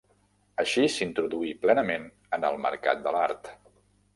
[0.61, 2.07] Així s'introduí plenament
[2.39, 3.53] en el mercat de l'art.